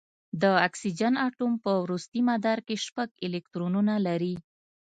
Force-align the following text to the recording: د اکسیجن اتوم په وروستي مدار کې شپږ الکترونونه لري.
د 0.41 0.43
اکسیجن 0.67 1.13
اتوم 1.27 1.53
په 1.63 1.71
وروستي 1.83 2.21
مدار 2.29 2.59
کې 2.67 2.75
شپږ 2.85 3.09
الکترونونه 3.25 3.93
لري. 4.07 4.35